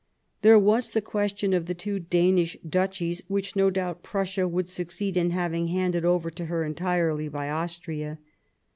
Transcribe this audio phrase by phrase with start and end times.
[0.41, 5.15] There was the question of the tv/o Danish Duchies, which no doubt Prussia would succeed
[5.15, 8.17] in having handed over to her entirely by Austria.